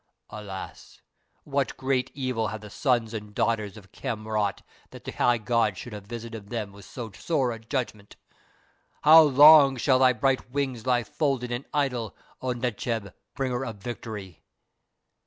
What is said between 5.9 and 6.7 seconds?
have visited